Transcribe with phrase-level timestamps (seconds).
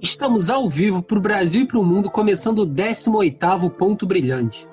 [0.00, 4.68] Estamos ao vivo para o Brasil e para o mundo, começando o 18º Ponto Brilhante.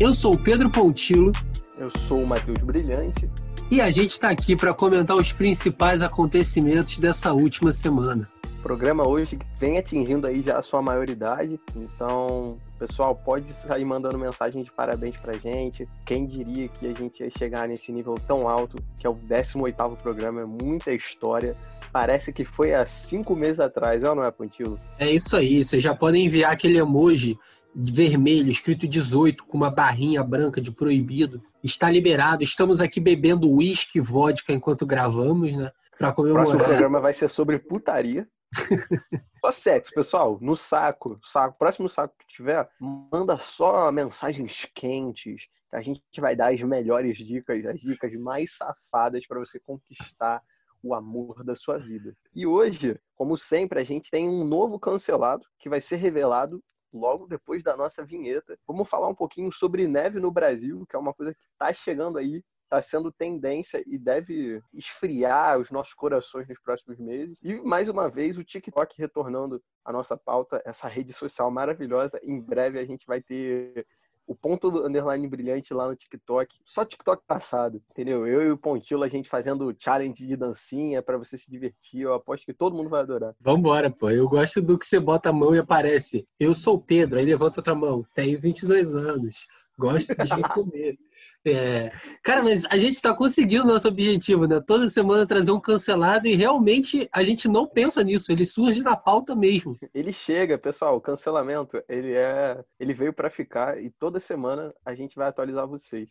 [0.00, 1.30] Eu sou o Pedro Pontilo.
[1.76, 3.30] Eu sou o Matheus Brilhante.
[3.70, 8.28] E a gente está aqui para comentar os principais acontecimentos dessa última semana.
[8.60, 14.16] O programa hoje vem atingindo aí já a sua maioridade, então, pessoal, pode sair mandando
[14.16, 15.86] mensagem de parabéns pra gente.
[16.06, 19.96] Quem diria que a gente ia chegar nesse nível tão alto, que é o 18º
[19.96, 21.56] programa, é muita história.
[21.92, 24.80] Parece que foi há cinco meses atrás, é ou não é, Pontilo?
[24.98, 27.38] É isso aí, vocês já podem enviar aquele emoji
[27.74, 31.42] vermelho, escrito 18, com uma barrinha branca de proibido.
[31.62, 35.70] Está liberado, estamos aqui bebendo uísque e vodka enquanto gravamos, né?
[35.98, 36.46] Pra comemorar.
[36.46, 38.26] O próximo programa vai ser sobre putaria.
[39.40, 40.38] só sexo, pessoal.
[40.40, 41.58] No saco, saco.
[41.58, 45.46] Próximo saco que tiver, manda só mensagens quentes.
[45.70, 50.42] Que a gente vai dar as melhores dicas, as dicas mais safadas para você conquistar
[50.82, 52.16] o amor da sua vida.
[52.34, 57.26] E hoje, como sempre, a gente tem um novo cancelado que vai ser revelado logo
[57.26, 58.58] depois da nossa vinheta.
[58.66, 62.18] Vamos falar um pouquinho sobre neve no Brasil, que é uma coisa que está chegando
[62.18, 67.38] aí está sendo tendência e deve esfriar os nossos corações nos próximos meses.
[67.42, 72.18] E mais uma vez o TikTok retornando à nossa pauta, essa rede social maravilhosa.
[72.22, 73.86] Em breve a gente vai ter
[74.26, 76.54] o ponto do underline brilhante lá no TikTok.
[76.64, 78.26] Só TikTok passado, entendeu?
[78.26, 82.02] Eu e o Pontilo, a gente fazendo challenge de dancinha para você se divertir.
[82.02, 83.34] Eu aposto que todo mundo vai adorar.
[83.40, 84.10] Vambora, pô.
[84.10, 86.26] Eu gosto do que você bota a mão e aparece.
[86.38, 88.04] Eu sou o Pedro, aí levanta outra mão.
[88.14, 89.46] Tenho 22 anos.
[89.82, 90.96] Gosto de comer.
[91.44, 91.90] É.
[92.22, 94.62] Cara, mas a gente está conseguindo nosso objetivo, né?
[94.64, 98.96] Toda semana trazer um cancelado e realmente a gente não pensa nisso, ele surge na
[98.96, 99.76] pauta mesmo.
[99.92, 104.94] Ele chega, pessoal, o cancelamento, ele é, ele veio para ficar e toda semana a
[104.94, 106.08] gente vai atualizar vocês.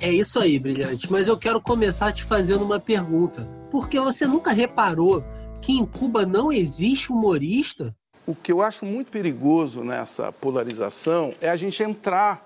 [0.00, 1.10] É isso aí, brilhante.
[1.10, 3.48] Mas eu quero começar te fazendo uma pergunta.
[3.70, 5.24] Porque você nunca reparou
[5.62, 7.96] que em Cuba não existe humorista?
[8.26, 12.44] O que eu acho muito perigoso nessa polarização é a gente entrar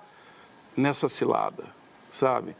[0.76, 1.64] nessa cilada,
[2.10, 2.54] sabe?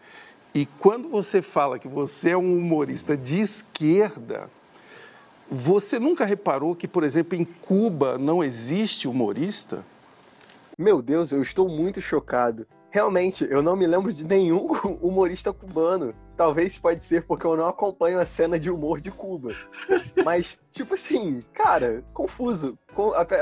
[0.54, 4.50] E quando você fala que você é um humorista de esquerda,
[5.50, 9.84] você nunca reparou que, por exemplo, em Cuba não existe humorista?
[10.78, 12.66] Meu Deus, eu estou muito chocado.
[12.90, 16.14] Realmente, eu não me lembro de nenhum humorista cubano.
[16.40, 19.54] Talvez pode ser porque eu não acompanho a cena de humor de Cuba.
[20.24, 22.78] Mas, tipo assim, cara, confuso.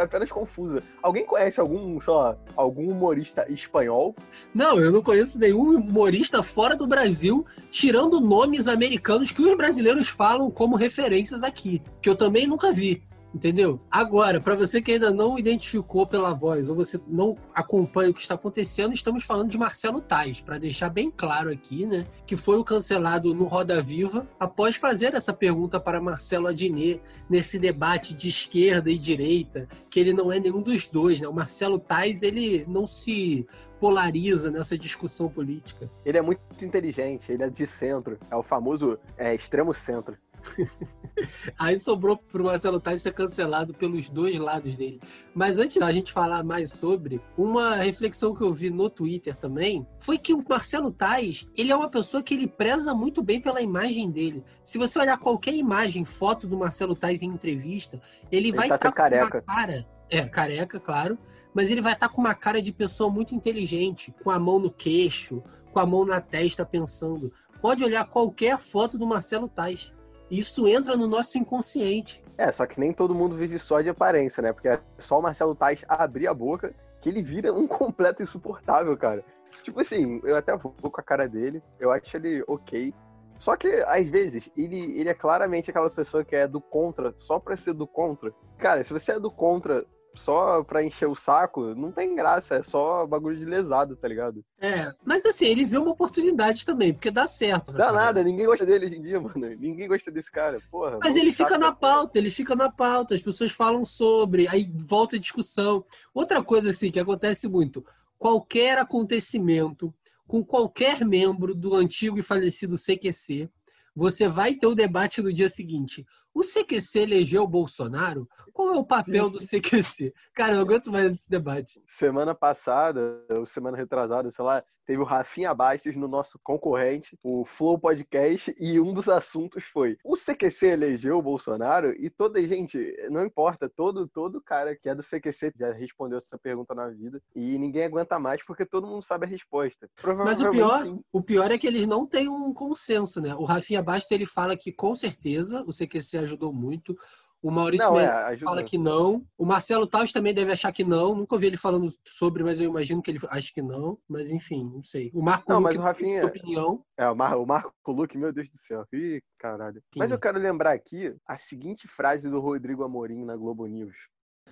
[0.02, 0.82] apenas confusa.
[1.00, 4.16] Alguém conhece algum, lá, algum humorista espanhol?
[4.52, 10.08] Não, eu não conheço nenhum humorista fora do Brasil, tirando nomes americanos que os brasileiros
[10.08, 11.80] falam como referências aqui.
[12.02, 13.06] Que eu também nunca vi.
[13.34, 13.78] Entendeu?
[13.90, 18.20] Agora, para você que ainda não identificou pela voz ou você não acompanha o que
[18.20, 22.06] está acontecendo, estamos falando de Marcelo Tais, para deixar bem claro aqui, né?
[22.26, 27.58] Que foi o cancelado no Roda Viva após fazer essa pergunta para Marcelo Adnet nesse
[27.58, 31.28] debate de esquerda e direita, que ele não é nenhum dos dois, né?
[31.28, 33.46] O Marcelo Tais, ele não se
[33.78, 35.88] polariza nessa discussão política.
[36.04, 40.16] Ele é muito inteligente, ele é de centro, é o famoso é, extremo centro.
[41.58, 45.00] Aí sobrou pro Marcelo Tais ser cancelado pelos dois lados dele.
[45.34, 49.86] Mas antes da gente falar mais sobre, uma reflexão que eu vi no Twitter também
[49.98, 53.60] foi que o Marcelo Tais, ele é uma pessoa que ele preza muito bem pela
[53.60, 54.44] imagem dele.
[54.64, 58.00] Se você olhar qualquer imagem, foto do Marcelo Tais em entrevista,
[58.30, 59.38] ele, ele vai estar tá com careca.
[59.38, 61.18] uma cara, é, careca, claro,
[61.52, 64.58] mas ele vai estar tá com uma cara de pessoa muito inteligente, com a mão
[64.58, 67.32] no queixo, com a mão na testa pensando.
[67.60, 69.92] Pode olhar qualquer foto do Marcelo Tais
[70.30, 72.22] isso entra no nosso inconsciente.
[72.36, 74.52] É, só que nem todo mundo vive só de aparência, né?
[74.52, 78.96] Porque é só o Marcelo Tais abrir a boca que ele vira um completo insuportável,
[78.96, 79.24] cara.
[79.62, 82.94] Tipo assim, eu até vou com a cara dele, eu acho ele ok.
[83.38, 87.38] Só que, às vezes, ele, ele é claramente aquela pessoa que é do contra, só
[87.38, 88.32] pra ser do contra.
[88.58, 89.86] Cara, se você é do contra
[90.18, 94.44] só pra encher o saco, não tem graça, é só bagulho de lesado, tá ligado?
[94.60, 97.72] É, mas assim, ele vê uma oportunidade também, porque dá certo.
[97.72, 99.48] Dá nada, ninguém gosta dele hoje em dia, mano.
[99.58, 100.98] Ninguém gosta desse cara, porra.
[101.02, 105.16] Mas ele fica na pauta, ele fica na pauta, as pessoas falam sobre, aí volta
[105.16, 105.84] a discussão.
[106.12, 107.84] Outra coisa, assim, que acontece muito,
[108.18, 109.94] qualquer acontecimento
[110.26, 113.48] com qualquer membro do antigo e falecido CQC,
[113.96, 116.06] você vai ter o debate no dia seguinte.
[116.38, 118.28] O CQC elegeu o Bolsonaro?
[118.52, 119.32] Qual é o papel Sim.
[119.32, 120.14] do CQC?
[120.32, 121.82] Cara, eu não aguento mais esse debate.
[121.84, 127.44] Semana passada, ou semana retrasada, sei lá, teve o Rafinha Bastos no nosso concorrente, o
[127.44, 131.94] Flow Podcast, e um dos assuntos foi: o CQC elegeu o Bolsonaro?
[131.98, 136.38] E toda gente, não importa, todo todo cara que é do CQC já respondeu essa
[136.38, 139.90] pergunta na vida e ninguém aguenta mais porque todo mundo sabe a resposta.
[140.24, 143.34] Mas o pior, o pior é que eles não têm um consenso, né?
[143.34, 146.96] O Rafinha Bastos ele fala que com certeza o CQC ajudou muito.
[147.40, 149.24] O Maurício não, é, fala que não.
[149.36, 151.14] O Marcelo Taus também deve achar que não.
[151.14, 153.96] Nunca ouvi ele falando sobre, mas eu imagino que ele acha que não.
[154.08, 155.10] Mas enfim, não sei.
[155.14, 156.84] O Marco não, Luque, mas o Rafinha, opinião.
[156.96, 158.84] É, o, Mar, o Marco Luque, meu Deus do céu.
[158.92, 159.80] Ih, caralho.
[159.92, 160.00] Sim.
[160.00, 163.94] Mas eu quero lembrar aqui a seguinte frase do Rodrigo Amorim na Globo News.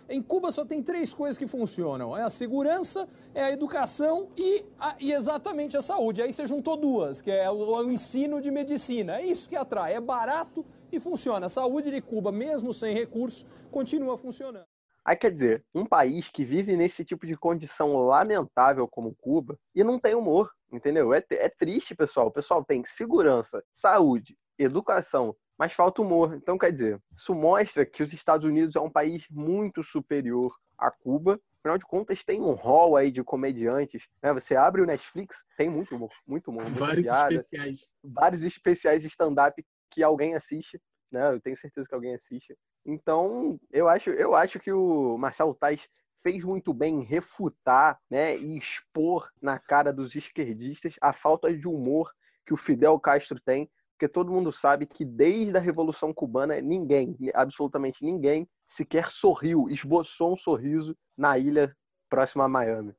[0.09, 4.65] Em Cuba só tem três coisas que funcionam: é a segurança, é a educação e,
[4.79, 6.23] a, e exatamente a saúde.
[6.23, 9.17] Aí você juntou duas, que é o, o ensino de medicina.
[9.17, 9.95] É isso que atrai.
[9.95, 11.47] É barato e funciona.
[11.47, 14.67] A saúde de Cuba, mesmo sem recursos, continua funcionando.
[15.07, 19.85] Aí quer dizer, um país que vive nesse tipo de condição lamentável como Cuba e
[19.85, 21.15] não tem humor, entendeu?
[21.15, 22.27] É, é triste, pessoal.
[22.27, 26.35] O pessoal tem segurança, saúde, educação, mas falta humor.
[26.35, 30.91] Então, quer dizer, isso mostra que os Estados Unidos é um país muito superior a
[30.91, 31.39] Cuba.
[31.61, 34.09] Afinal de contas, tem um hall aí de comediantes.
[34.21, 34.33] Né?
[34.33, 36.65] Você abre o Netflix, tem muito humor, muito humor.
[36.65, 37.89] Vários piada, especiais.
[38.03, 39.65] Vários especiais stand-up
[39.97, 40.79] que alguém assiste,
[41.11, 41.33] né?
[41.33, 42.55] Eu tenho certeza que alguém assiste.
[42.85, 45.89] Então, eu acho, eu acho que o Marcelo Tais
[46.23, 51.67] fez muito bem em refutar, né, e expor na cara dos esquerdistas a falta de
[51.67, 52.13] humor
[52.45, 57.17] que o Fidel Castro tem, porque todo mundo sabe que desde a Revolução Cubana ninguém,
[57.35, 61.75] absolutamente ninguém, sequer sorriu, esboçou um sorriso na ilha
[62.11, 62.95] próxima a Miami.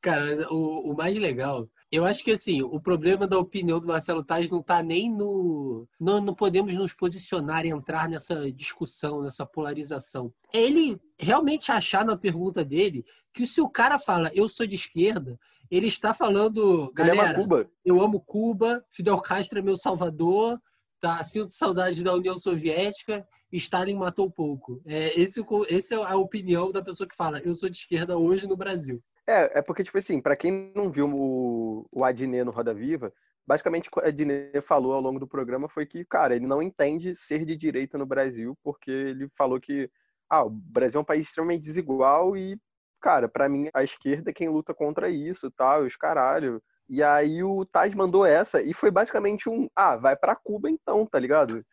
[0.00, 4.24] Cara, o, o mais legal eu acho que assim, o problema da opinião do Marcelo
[4.24, 5.86] Taz não está nem no.
[6.00, 10.32] Não, não podemos nos posicionar e entrar nessa discussão, nessa polarização.
[10.54, 14.74] É ele realmente achar na pergunta dele que se o cara fala eu sou de
[14.74, 15.38] esquerda,
[15.70, 17.70] ele está falando, galera, Cuba.
[17.84, 20.58] eu amo Cuba, Fidel Castro é meu salvador,
[21.02, 21.22] tá?
[21.24, 24.80] Sinto saudade da União Soviética, Stalin matou pouco.
[24.86, 28.46] É, esse, esse é a opinião da pessoa que fala eu sou de esquerda hoje
[28.46, 29.02] no Brasil.
[29.26, 33.12] É, é porque, tipo assim, para quem não viu o, o Adnet no Roda Viva,
[33.44, 36.62] basicamente o que o Adnet falou ao longo do programa foi que, cara, ele não
[36.62, 39.90] entende ser de direita no Brasil, porque ele falou que
[40.30, 42.56] ah, o Brasil é um país extremamente desigual e,
[43.00, 46.62] cara, para mim a esquerda é quem luta contra isso, tal, os caralho.
[46.92, 51.06] E aí o Taz mandou essa e foi basicamente um, ah, vai para Cuba então,
[51.06, 51.64] tá ligado?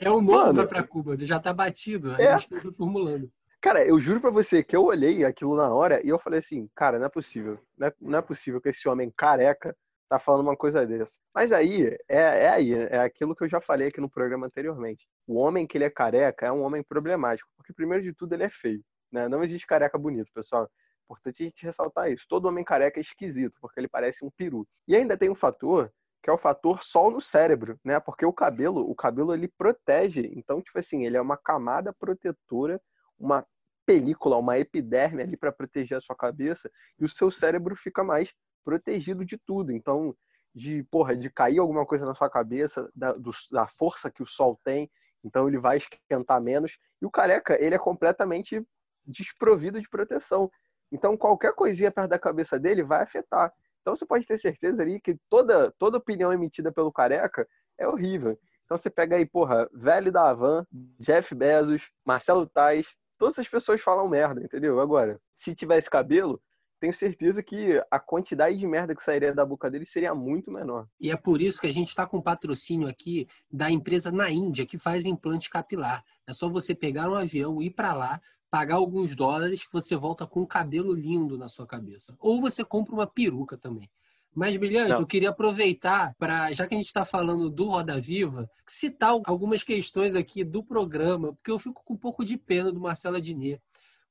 [0.00, 2.36] é o novo Mano, vai para Cuba, já tá batido, a é.
[2.36, 3.30] gente tá formulando.
[3.62, 6.68] Cara, eu juro pra você que eu olhei aquilo na hora e eu falei assim,
[6.74, 7.60] cara, não é possível.
[7.78, 9.72] Não é, não é possível que esse homem careca
[10.08, 11.12] tá falando uma coisa dessa.
[11.32, 15.06] Mas aí, é, é aí, é aquilo que eu já falei aqui no programa anteriormente.
[15.28, 18.42] O homem que ele é careca é um homem problemático, porque primeiro de tudo ele
[18.42, 19.28] é feio, né?
[19.28, 20.68] Não existe careca bonito, pessoal.
[21.04, 22.26] Importante a gente ressaltar isso.
[22.28, 24.66] Todo homem careca é esquisito, porque ele parece um peru.
[24.88, 25.92] E ainda tem um fator
[26.22, 28.00] que é o fator sol no cérebro, né?
[28.00, 30.32] Porque o cabelo, o cabelo ele protege.
[30.34, 32.80] Então, tipo assim, ele é uma camada protetora,
[33.18, 33.46] uma
[33.84, 38.32] película, uma epiderme ali para proteger a sua cabeça e o seu cérebro fica mais
[38.64, 39.70] protegido de tudo.
[39.70, 40.16] Então,
[40.54, 44.26] de porra, de cair alguma coisa na sua cabeça, da, do, da força que o
[44.26, 44.90] sol tem,
[45.22, 46.72] então ele vai esquentar menos.
[47.02, 48.66] E o careca, ele é completamente
[49.06, 50.50] desprovido de proteção.
[50.94, 53.52] Então, qualquer coisinha perto da cabeça dele vai afetar.
[53.80, 57.44] Então, você pode ter certeza ali que toda, toda opinião emitida pelo careca
[57.76, 58.38] é horrível.
[58.64, 60.64] Então, você pega aí, porra, velho da Havan,
[61.00, 62.86] Jeff Bezos, Marcelo Tais,
[63.18, 64.80] todas as pessoas falam merda, entendeu?
[64.80, 66.40] Agora, se tivesse cabelo,
[66.78, 70.86] tenho certeza que a quantidade de merda que sairia da boca dele seria muito menor.
[71.00, 74.64] E é por isso que a gente está com patrocínio aqui da empresa na Índia
[74.64, 76.04] que faz implante capilar.
[76.24, 78.20] É só você pegar um avião, ir para lá,
[78.54, 82.14] pagar alguns dólares que você volta com um cabelo lindo na sua cabeça.
[82.20, 83.90] Ou você compra uma peruca também.
[84.32, 85.00] Mas, Brilhante, Não.
[85.00, 89.64] eu queria aproveitar para, já que a gente está falando do Roda Viva, citar algumas
[89.64, 93.60] questões aqui do programa, porque eu fico com um pouco de pena do Marcelo Adnet.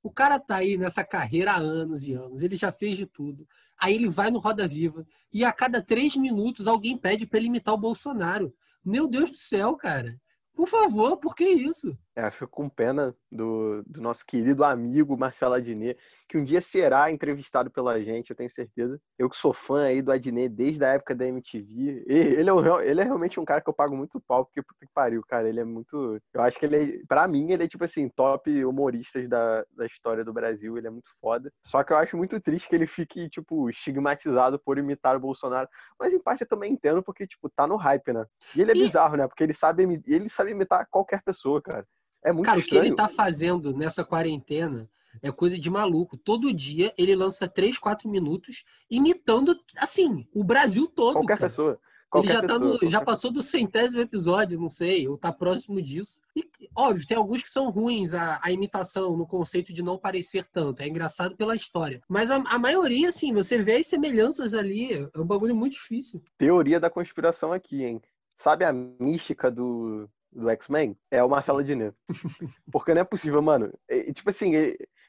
[0.03, 3.47] O cara tá aí nessa carreira há anos e anos, ele já fez de tudo.
[3.79, 7.47] Aí ele vai no Roda Viva e a cada três minutos alguém pede para ele
[7.47, 8.53] imitar o Bolsonaro.
[8.83, 10.19] Meu Deus do céu, cara.
[10.53, 11.97] Por favor, por que isso?
[12.15, 17.11] É, fico com pena do, do nosso querido amigo Marcelo Adnet, que um dia será
[17.11, 19.01] entrevistado pela gente, eu tenho certeza.
[19.17, 22.03] Eu que sou fã aí do Adnet desde a época da MTV.
[22.07, 24.85] Ele é, um, ele é realmente um cara que eu pago muito pau, porque puta
[24.85, 25.49] que pariu, cara.
[25.49, 26.19] Ele é muito.
[26.31, 29.85] Eu acho que ele é, pra mim, ele é tipo assim, top humoristas da, da
[29.85, 30.77] história do Brasil.
[30.77, 31.51] Ele é muito foda.
[31.63, 35.67] Só que eu acho muito triste que ele fique, tipo, estigmatizado por imitar o Bolsonaro.
[35.99, 38.25] Mas em parte eu também entendo, porque, tipo, tá no hype, né?
[38.55, 38.79] E ele é e...
[38.85, 39.27] bizarro, né?
[39.27, 41.87] Porque ele sabe, ele sabe imitar qualquer pessoa, cara.
[42.23, 42.81] É muito Cara, estranho.
[42.81, 44.89] o que ele tá fazendo nessa quarentena
[45.21, 46.17] é coisa de maluco.
[46.17, 51.13] Todo dia ele lança 3, 4 minutos imitando, assim, o Brasil todo.
[51.13, 51.49] Qualquer cara.
[51.49, 51.79] pessoa.
[52.09, 55.33] Qualquer ele já, pessoa, tá no, já passou do centésimo episódio, não sei, ou tá
[55.33, 56.21] próximo disso.
[56.35, 60.45] E, óbvio, tem alguns que são ruins a, a, imitação, no conceito de não parecer
[60.51, 60.81] tanto.
[60.81, 62.01] É engraçado pela história.
[62.07, 66.21] Mas a, a, maioria, assim, você vê as semelhanças ali, é um bagulho muito difícil.
[66.37, 67.99] Teoria da conspiração aqui, hein?
[68.37, 71.95] Sabe a mística do, do X-Men é o Marcelo Adnet.
[72.71, 73.71] Porque não é possível, mano.
[73.89, 74.51] E, tipo assim,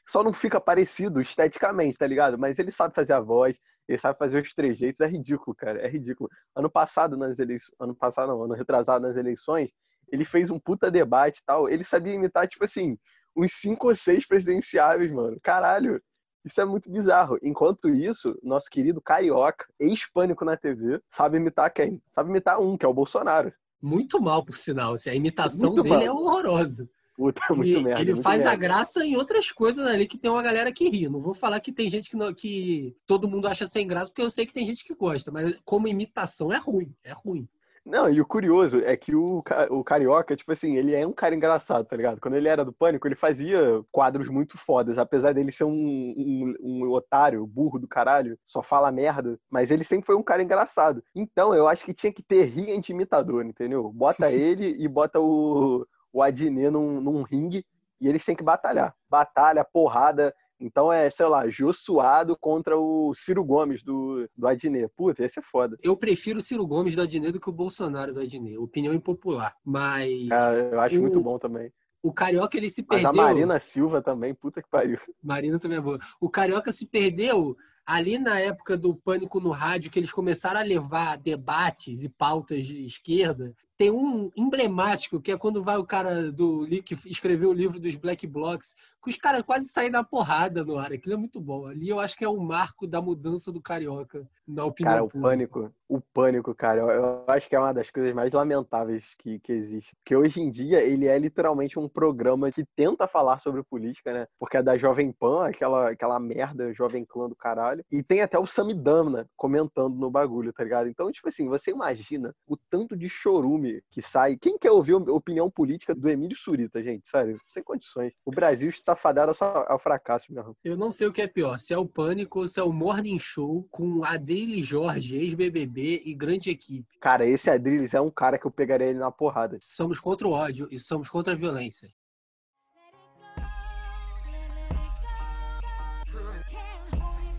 [0.08, 2.38] só não fica parecido esteticamente, tá ligado?
[2.38, 5.88] Mas ele sabe fazer a voz, ele sabe fazer os trejeitos, é ridículo, cara, é
[5.88, 6.28] ridículo.
[6.54, 9.70] Ano passado nas eleições, ano passado não, ano retrasado nas eleições,
[10.10, 12.98] ele fez um puta debate e tal, ele sabia imitar, tipo assim,
[13.36, 15.38] uns cinco ou seis presidenciáveis, mano.
[15.42, 16.00] Caralho,
[16.44, 17.38] isso é muito bizarro.
[17.42, 22.02] Enquanto isso, nosso querido Carioca, ex-pânico na TV, sabe imitar quem?
[22.14, 23.52] Sabe imitar um, que é o Bolsonaro.
[23.84, 24.94] Muito mal, por sinal.
[24.94, 26.04] Assim, a imitação muito dele mal.
[26.06, 26.88] é horrorosa.
[27.14, 28.00] Puta, muito e, merda.
[28.00, 28.56] Ele muito faz merda.
[28.56, 31.06] a graça em outras coisas ali que tem uma galera que ri.
[31.06, 34.22] Não vou falar que tem gente que, não, que todo mundo acha sem graça, porque
[34.22, 36.94] eu sei que tem gente que gosta, mas como imitação é ruim.
[37.04, 37.46] É ruim.
[37.84, 41.34] Não, e o curioso é que o, o Carioca, tipo assim, ele é um cara
[41.34, 42.18] engraçado, tá ligado?
[42.18, 43.60] Quando ele era do Pânico, ele fazia
[43.92, 48.90] quadros muito fodas, apesar dele ser um, um, um otário, burro do caralho, só fala
[48.90, 51.04] merda, mas ele sempre foi um cara engraçado.
[51.14, 53.92] Então, eu acho que tinha que ter rinha imitador, entendeu?
[53.92, 57.66] Bota ele e bota o, o Adnet num, num ringue
[58.00, 58.94] e eles têm que batalhar.
[59.10, 64.90] Batalha, porrada, então é, sei lá, Jô Suado contra o Ciro Gomes do, do Adnet.
[64.96, 65.76] Puta, esse é foda.
[65.82, 68.56] Eu prefiro o Ciro Gomes do Adnet do que o Bolsonaro do Adnet.
[68.58, 69.54] Opinião impopular.
[69.64, 70.30] Mas.
[70.30, 71.72] É, eu acho o, muito bom também.
[72.02, 73.12] O Carioca, ele se perdeu.
[73.12, 74.98] Mas a Marina Silva também, puta que pariu.
[75.22, 75.98] Marina também é boa.
[76.20, 77.56] O Carioca se perdeu
[77.86, 82.66] ali na época do Pânico no Rádio, que eles começaram a levar debates e pautas
[82.66, 87.54] de esquerda, tem um emblemático, que é quando vai o cara do que escreveu o
[87.54, 90.92] livro dos Black Blocs, que os caras quase saem na porrada no ar.
[90.92, 91.66] Aquilo é muito bom.
[91.66, 95.08] Ali eu acho que é o marco da mudança do carioca, na opinião Cara, o
[95.08, 95.28] pública.
[95.28, 99.38] pânico, o pânico, cara, eu, eu, acho que é uma das coisas mais lamentáveis que,
[99.40, 99.94] que existe.
[99.96, 104.26] Porque hoje em dia ele é literalmente um programa que tenta falar sobre política, né?
[104.38, 107.84] Porque é da Jovem Pan, aquela, aquela merda Jovem Clã do caralho.
[107.90, 110.88] E tem até o Samidana comentando no bagulho, tá ligado?
[110.88, 114.36] Então, tipo assim, você imagina o tanto de chorume que sai.
[114.36, 117.08] Quem quer ouvir a opinião política do Emílio Surita, gente?
[117.08, 118.12] Sério, sem condições.
[118.24, 120.56] O Brasil está fadado ao fracasso mesmo.
[120.64, 122.72] Eu não sei o que é pior, se é o Pânico ou se é o
[122.72, 126.86] Morning Show com Adrilles Jorge, ex-BBB e grande equipe.
[127.00, 129.58] Cara, esse Adrilles é um cara que eu pegaria ele na porrada.
[129.60, 131.88] Somos contra o ódio e somos contra a violência.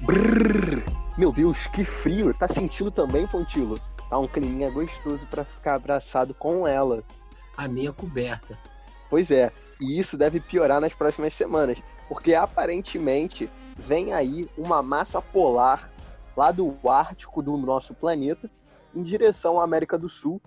[0.06, 0.84] Brrr.
[1.18, 2.34] Meu Deus, que frio!
[2.34, 3.80] Tá sentindo também, Pontilo?
[4.10, 7.04] Tá um climinha gostoso para ficar abraçado com ela.
[7.58, 8.60] A minha coberta.
[9.10, 15.22] Pois é, e isso deve piorar nas próximas semanas, porque aparentemente vem aí uma massa
[15.22, 15.92] polar
[16.36, 18.50] lá do Ártico do nosso planeta
[18.94, 20.42] em direção à América do Sul.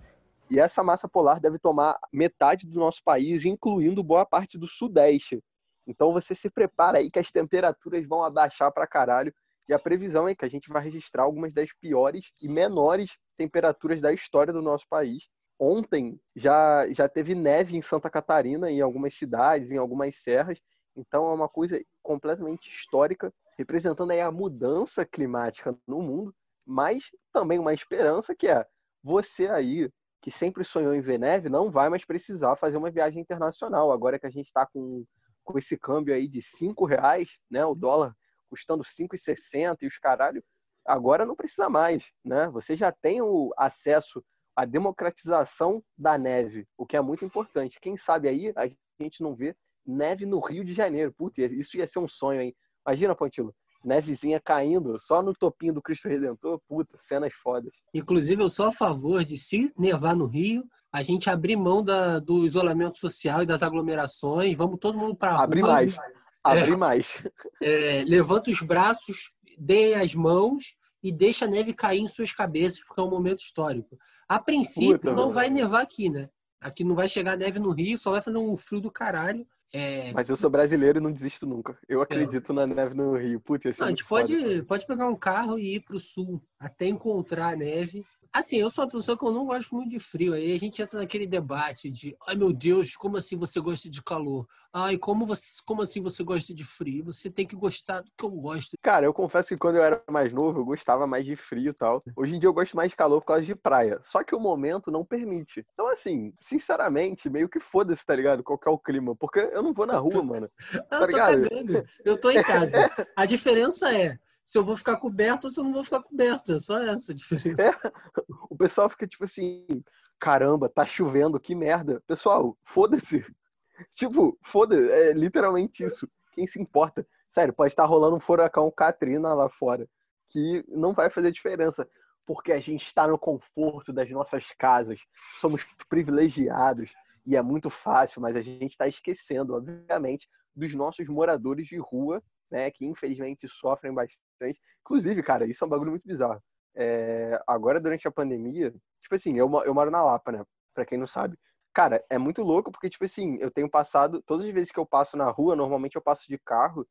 [0.49, 5.43] E essa massa polar deve tomar metade do nosso país, incluindo boa parte do Sudeste.
[5.85, 9.33] Então você se prepara aí que as temperaturas vão abaixar para caralho
[9.67, 14.01] e a previsão é que a gente vai registrar algumas das piores e menores temperaturas
[14.01, 15.27] da história do nosso país.
[15.59, 20.57] Ontem já, já teve neve em Santa Catarina, em algumas cidades, em algumas serras.
[20.95, 26.33] Então é uma coisa completamente histórica, representando aí a mudança climática no mundo,
[26.65, 28.65] mas também uma esperança que é
[29.03, 29.89] você aí
[30.21, 33.91] que sempre sonhou em ver neve não vai mais precisar fazer uma viagem internacional.
[33.91, 35.05] Agora que a gente está com,
[35.43, 38.15] com esse câmbio aí de cinco reais, né, o dólar
[38.49, 40.43] custando 5,60 e os caralho,
[40.85, 42.49] agora não precisa mais, né?
[42.49, 44.23] Você já tem o acesso
[44.59, 47.79] à democratização da neve, o que é muito importante.
[47.81, 48.67] Quem sabe aí a
[49.01, 49.55] gente não vê
[49.87, 51.13] neve no Rio de Janeiro.
[51.17, 52.53] Putz, isso ia ser um sonho, hein?
[52.85, 57.71] Imagina, Pontilo, nevezinha caindo só no topinho do Cristo Redentor, puta, cenas fodas.
[57.93, 62.19] Inclusive, eu sou a favor de se nevar no Rio, a gente abrir mão da,
[62.19, 65.95] do isolamento social e das aglomerações, vamos todo mundo para Abrir mais.
[66.43, 67.23] Abrir é, mais.
[67.63, 72.83] É, levanta os braços, dê as mãos e deixa a neve cair em suas cabeças,
[72.83, 73.97] porque é um momento histórico.
[74.27, 76.29] A princípio, Puta, não vai nevar aqui, né?
[76.61, 79.47] Aqui não vai chegar neve no Rio, só vai fazer um frio do caralho.
[79.71, 80.11] É...
[80.13, 81.77] Mas eu sou brasileiro e não desisto nunca.
[81.87, 82.55] Eu acredito é.
[82.55, 83.39] na neve no Rio.
[83.39, 87.53] Putz, não, a gente pode, pode pegar um carro e ir pro sul até encontrar
[87.53, 90.33] a neve Assim, eu sou uma pessoa que eu não gosto muito de frio.
[90.33, 94.03] Aí a gente entra naquele debate de, ai meu Deus, como assim você gosta de
[94.03, 94.47] calor?
[94.71, 97.05] Ai, como, você, como assim você gosta de frio?
[97.05, 98.77] Você tem que gostar do que eu gosto.
[98.83, 101.73] Cara, eu confesso que quando eu era mais novo, eu gostava mais de frio e
[101.73, 102.03] tal.
[102.15, 103.99] Hoje em dia eu gosto mais de calor por causa de praia.
[104.03, 105.65] Só que o momento não permite.
[105.73, 108.43] Então, assim, sinceramente, meio que foda-se, tá ligado?
[108.43, 109.15] Qual é o clima.
[109.15, 110.49] Porque eu não vou na rua, mano.
[110.89, 111.85] Tá eu tô cagando.
[112.05, 112.77] Eu tô em casa.
[113.15, 114.17] A diferença é,
[114.49, 116.53] se eu vou ficar coberto ou se eu não vou ficar coberto.
[116.53, 117.61] É só essa a diferença.
[117.61, 117.69] É.
[118.49, 119.83] O pessoal fica tipo assim,
[120.19, 122.01] caramba, tá chovendo, que merda.
[122.07, 123.23] Pessoal, foda-se.
[123.95, 126.09] Tipo, foda é literalmente isso.
[126.33, 127.07] Quem se importa?
[127.31, 129.87] Sério, pode estar rolando um furacão Katrina lá fora,
[130.27, 131.87] que não vai fazer diferença,
[132.25, 134.99] porque a gente está no conforto das nossas casas,
[135.39, 136.91] somos privilegiados
[137.25, 142.21] e é muito fácil, mas a gente está esquecendo, obviamente, dos nossos moradores de rua
[142.51, 144.59] né, que infelizmente sofrem bastante.
[144.81, 146.41] Inclusive, cara, isso é um bagulho muito bizarro.
[146.75, 150.43] É, agora, durante a pandemia, tipo assim, eu, eu moro na Lapa, né?
[150.73, 151.37] Pra quem não sabe.
[151.73, 154.85] Cara, é muito louco porque, tipo assim, eu tenho passado, todas as vezes que eu
[154.85, 156.87] passo na rua, normalmente eu passo de carro,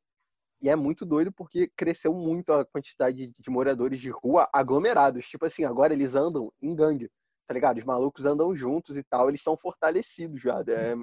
[0.61, 5.27] e é muito doido porque cresceu muito a quantidade de moradores de rua aglomerados.
[5.29, 7.11] Tipo assim, agora eles andam em gangue,
[7.47, 7.79] tá ligado?
[7.79, 10.61] Os malucos andam juntos e tal, eles são fortalecidos já.
[10.67, 10.95] É,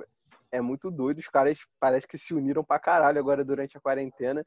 [0.51, 1.19] é muito doido.
[1.19, 4.45] Os caras parece que se uniram pra caralho agora durante a quarentena.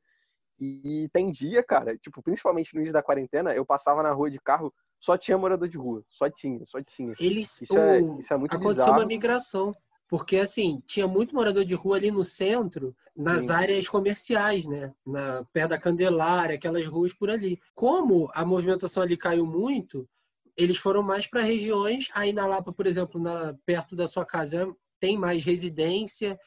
[0.61, 4.41] E tem dia, cara, tipo, principalmente no início da quarentena, eu passava na rua de
[4.41, 6.03] carro, só tinha morador de rua.
[6.09, 7.15] Só tinha, só tinha.
[7.21, 7.79] Eles, isso, o...
[7.79, 8.99] é, isso é muito Aconteceu bizarro.
[8.99, 9.73] uma migração.
[10.09, 13.53] Porque, assim, tinha muito morador de rua ali no centro, nas Sim.
[13.53, 14.93] áreas comerciais, né?
[15.07, 17.61] Na, perto da Candelária, aquelas ruas por ali.
[17.75, 20.09] Como a movimentação ali caiu muito,
[20.57, 22.09] eles foram mais para regiões.
[22.15, 26.39] Aí na Lapa, por exemplo, na, perto da sua casa, tem mais residência.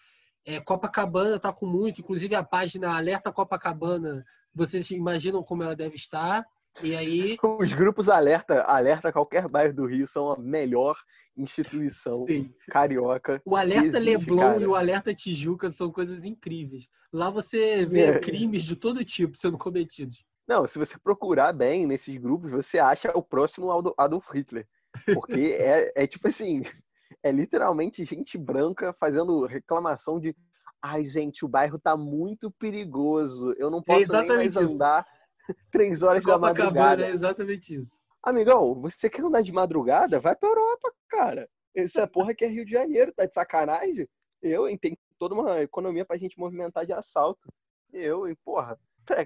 [0.46, 5.96] É, Copacabana está com muito, inclusive a página Alerta Copacabana, vocês imaginam como ela deve
[5.96, 6.46] estar.
[6.82, 7.38] E aí.
[7.60, 10.98] Os grupos Alerta, Alerta qualquer bairro do Rio são a melhor
[11.38, 12.54] instituição Sim.
[12.70, 13.42] carioca.
[13.46, 14.62] O Alerta existe, Leblon cara.
[14.62, 16.88] e o Alerta Tijuca são coisas incríveis.
[17.12, 18.20] Lá você vê é.
[18.20, 20.24] crimes de todo tipo sendo cometidos.
[20.48, 24.68] Não, se você procurar bem nesses grupos, você acha o próximo Adolf Hitler.
[25.14, 26.64] Porque é, é tipo assim,
[27.24, 30.36] é literalmente gente branca fazendo reclamação de
[30.82, 33.54] ai, gente, o bairro tá muito perigoso.
[33.58, 34.76] Eu não posso é nem mais isso.
[34.76, 35.06] andar
[35.72, 37.06] três horas da madrugada.
[37.06, 38.00] É exatamente isso.
[38.24, 40.20] Amigão, você quer andar de madrugada?
[40.20, 41.50] Vai pra Europa, cara.
[41.76, 44.08] Essa porra aqui é Rio de Janeiro, tá de sacanagem?
[44.42, 47.52] Eu, hein, tem toda uma economia pra gente movimentar de assalto.
[47.94, 48.78] Eu, hein, porra.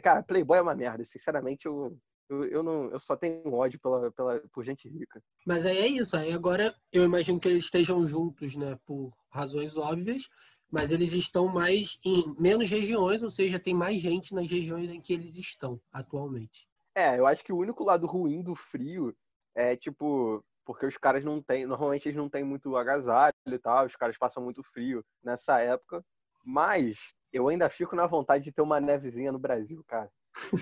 [0.01, 1.03] Cara, Playboy é uma merda.
[1.03, 1.97] Sinceramente, eu,
[2.29, 5.21] eu, eu, não, eu só tenho ódio pela, pela, por gente rica.
[5.45, 6.17] Mas aí é isso.
[6.17, 8.77] Aí agora eu imagino que eles estejam juntos, né?
[8.85, 10.27] Por razões óbvias.
[10.71, 14.99] Mas eles estão mais em menos regiões, ou seja, tem mais gente nas regiões em
[14.99, 16.67] que eles estão atualmente.
[16.95, 19.15] É, eu acho que o único lado ruim do frio
[19.53, 20.43] é tipo.
[20.65, 21.65] Porque os caras não têm.
[21.67, 26.03] Normalmente eles não têm muito agasalho e tal, os caras passam muito frio nessa época.
[26.43, 26.97] Mas
[27.31, 30.09] eu ainda fico na vontade de ter uma nevezinha no Brasil, cara.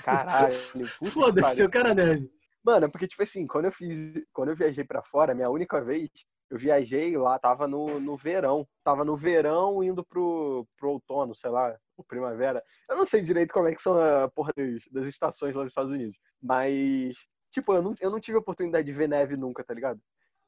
[0.03, 0.53] Caralho.
[1.11, 2.29] Foda-se, o cara neve.
[2.63, 4.23] Mano, porque, tipo assim, quando eu fiz.
[4.31, 6.09] Quando eu viajei para fora, minha única vez,
[6.49, 8.67] eu viajei lá, tava no, no verão.
[8.83, 11.75] Tava no verão indo pro, pro outono, sei lá,
[12.07, 12.63] primavera.
[12.89, 15.71] Eu não sei direito como é que são a porra das, das estações lá nos
[15.71, 16.17] Estados Unidos.
[16.41, 17.15] Mas,
[17.51, 19.99] tipo, eu não, eu não tive a oportunidade de ver neve nunca, tá ligado?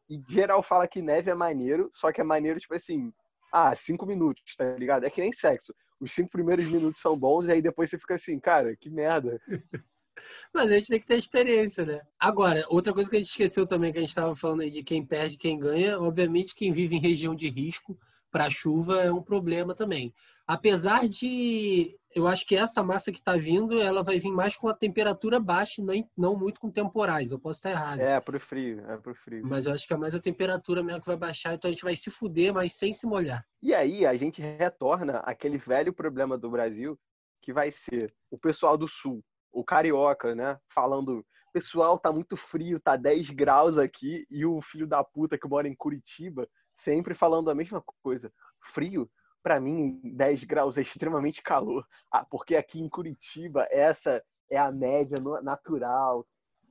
[0.09, 3.11] E geral fala que neve é maneiro, só que é maneiro, tipo assim,
[3.51, 5.05] ah, cinco minutos, tá ligado?
[5.05, 8.15] É que nem sexo os cinco primeiros minutos são bons e aí depois você fica
[8.15, 9.41] assim, cara, que merda.
[10.53, 12.01] Mas a gente tem que ter experiência, né?
[12.19, 14.83] Agora, outra coisa que a gente esqueceu também, que a gente estava falando aí de
[14.83, 17.97] quem perde quem ganha, obviamente quem vive em região de risco
[18.31, 20.13] para chuva é um problema também.
[20.47, 24.69] Apesar de eu acho que essa massa que está vindo, ela vai vir mais com
[24.69, 27.29] a temperatura baixa, nem, não muito com temporais.
[27.29, 27.99] Eu posso estar errado.
[27.99, 29.45] É, pro frio, é pro frio.
[29.45, 31.83] Mas eu acho que é mais a temperatura mesmo que vai baixar, então a gente
[31.83, 33.45] vai se fuder, mas sem se molhar.
[33.61, 36.97] E aí a gente retorna aquele velho problema do Brasil,
[37.41, 42.79] que vai ser o pessoal do sul, o carioca, né, falando, pessoal, tá muito frio,
[42.79, 47.49] tá 10 graus aqui, e o filho da puta que mora em Curitiba sempre falando
[47.49, 48.31] a mesma coisa.
[48.73, 49.09] Frio?
[49.45, 51.87] Para mim, 10 graus é extremamente calor.
[52.11, 56.25] Ah, porque aqui em Curitiba, essa é a média natural.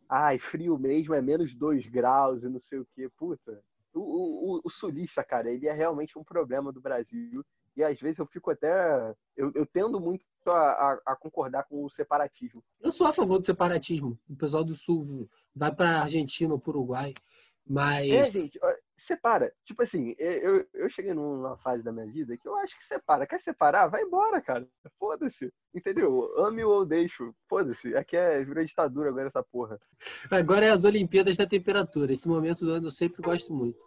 [0.08, 3.08] Ai, frio mesmo é menos 2 graus e não sei o que.
[3.10, 3.62] Puta,
[3.94, 7.44] o, o, o, sulista, cara, ele é realmente um problema do Brasil.
[7.76, 9.14] E às vezes eu fico até.
[9.36, 12.60] Eu, eu tendo muito a, a, a, concordar com o separatismo.
[12.80, 14.18] Eu sou a favor do separatismo.
[14.28, 17.14] O pessoal do Sul vai para Argentina ou para Uruguai.
[17.64, 18.10] Mas.
[18.10, 18.58] É, gente,
[18.96, 19.52] separa.
[19.64, 23.26] Tipo assim, eu, eu cheguei numa fase da minha vida que eu acho que separa.
[23.26, 23.88] Quer separar?
[23.88, 24.66] Vai embora, cara.
[24.98, 25.52] Foda-se.
[25.74, 26.32] Entendeu?
[26.38, 27.34] Ame ou deixo.
[27.48, 27.96] Foda-se.
[27.96, 29.80] Aqui é virou ditadura agora essa porra.
[30.30, 32.12] Agora é as Olimpíadas da temperatura.
[32.12, 33.78] Esse momento do ano eu sempre gosto muito.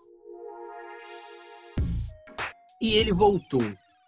[2.81, 3.61] E ele voltou.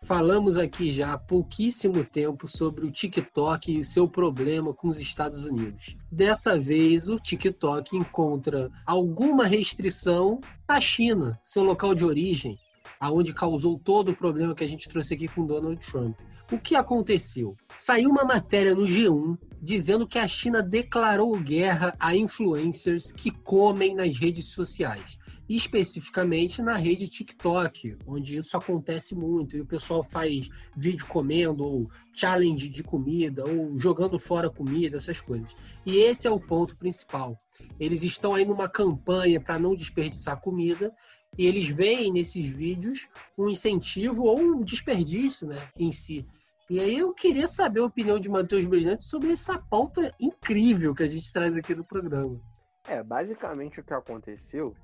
[0.03, 5.45] Falamos aqui já há pouquíssimo tempo sobre o TikTok e seu problema com os Estados
[5.45, 5.95] Unidos.
[6.11, 12.57] Dessa vez, o TikTok encontra alguma restrição na China, seu local de origem,
[12.99, 16.17] aonde causou todo o problema que a gente trouxe aqui com Donald Trump.
[16.51, 17.55] O que aconteceu?
[17.77, 23.93] Saiu uma matéria no G1 dizendo que a China declarou guerra a influencers que comem
[23.95, 30.47] nas redes sociais especificamente na rede TikTok, onde isso acontece muito e o pessoal faz
[30.77, 35.55] vídeo comendo ou challenge de comida ou jogando fora comida, essas coisas.
[35.83, 37.35] E esse é o ponto principal.
[37.79, 40.93] Eles estão aí numa campanha para não desperdiçar comida
[41.35, 46.23] e eles veem nesses vídeos um incentivo ou um desperdício, né, em si.
[46.69, 51.01] E aí eu queria saber a opinião de Matheus Brilhante sobre essa pauta incrível que
[51.01, 52.39] a gente traz aqui no programa.
[52.87, 54.75] É, basicamente o que aconteceu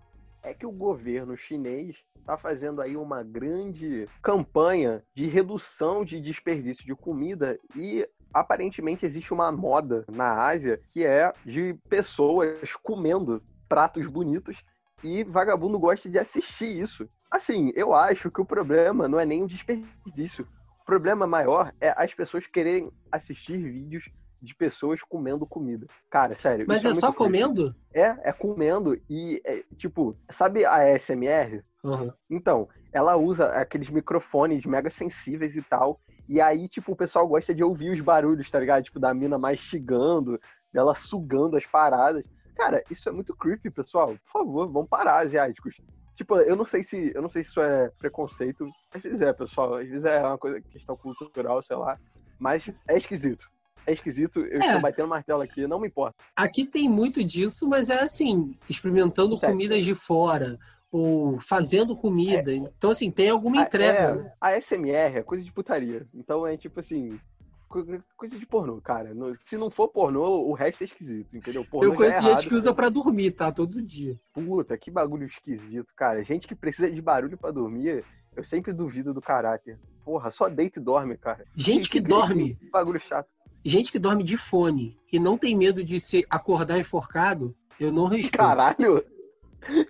[0.42, 6.84] é que o governo chinês está fazendo aí uma grande campanha de redução de desperdício
[6.84, 14.08] de comida e aparentemente existe uma moda na Ásia que é de pessoas comendo pratos
[14.08, 14.58] bonitos
[15.04, 17.08] e vagabundo gosta de assistir isso.
[17.30, 20.48] Assim, eu acho que o problema não é nem o desperdício.
[20.86, 24.08] O problema maior é as pessoas quererem assistir vídeos
[24.40, 25.88] de pessoas comendo comida.
[26.12, 26.66] Cara, sério.
[26.68, 27.76] Mas é, é só comendo?
[27.92, 28.96] É, é comendo.
[29.10, 31.64] E, é, tipo, sabe a ASMR?
[31.84, 32.14] Uhum.
[32.30, 36.00] Então, ela usa aqueles microfones mega sensíveis e tal.
[36.30, 38.84] E aí, tipo, o pessoal gosta de ouvir os barulhos, tá ligado?
[38.84, 40.40] Tipo, da mina mastigando,
[40.72, 42.24] dela sugando as paradas.
[42.56, 44.10] Cara, isso é muito creepy, pessoal.
[44.10, 45.76] Por favor, vamos parar, asiáticos.
[46.16, 48.70] Tipo, eu não sei se eu não sei se isso é preconceito.
[48.94, 49.76] Às vezes é, pessoal.
[49.76, 51.98] Às vezes é uma coisa questão cultural, sei lá.
[52.40, 53.50] Mas é esquisito
[53.88, 54.66] é esquisito, eu é.
[54.66, 56.16] estou batendo martelo aqui, não me importa.
[56.36, 59.54] Aqui tem muito disso, mas é assim, experimentando Sério?
[59.54, 60.58] comidas de fora,
[60.92, 62.52] ou fazendo comida.
[62.52, 64.26] É, então, assim, tem alguma entrega.
[64.26, 66.08] É, a SMR é coisa de putaria.
[66.14, 67.20] Então é tipo assim.
[67.68, 69.12] Coisa de pornô, cara.
[69.46, 71.66] Se não for pornô, o resto é esquisito, entendeu?
[71.66, 73.52] Pornô eu conheço é gente errado, que usa para dormir, tá?
[73.52, 74.20] Todo dia.
[74.34, 76.24] Puta, que bagulho esquisito, cara.
[76.24, 79.80] Gente que precisa de barulho para dormir, eu sempre duvido do caráter.
[80.04, 81.46] Porra, só deita e dorme, cara.
[81.56, 82.56] Gente que, que dorme.
[82.56, 83.28] Que bagulho chato
[83.66, 88.06] gente que dorme de fone e não tem medo de se acordar enforcado, eu não
[88.08, 88.38] respeito.
[88.38, 89.04] Caralho!